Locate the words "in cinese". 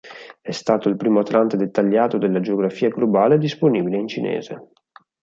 3.99-4.69